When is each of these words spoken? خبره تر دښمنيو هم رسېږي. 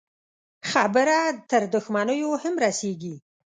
خبره 0.71 1.17
تر 1.49 1.61
دښمنيو 1.73 2.31
هم 2.43 2.55
رسېږي. 2.65 3.15